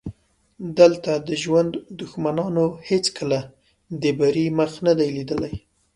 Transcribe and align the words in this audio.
دلته 0.79 1.11
د 1.27 1.29
ژوند 1.43 1.71
دښمنانو 1.99 2.65
هېڅکله 2.89 3.39
د 4.01 4.03
بري 4.19 4.45
مخ 4.57 4.71
نه 4.85 4.93
دی 4.97 5.09
لیدلی. 5.15 5.53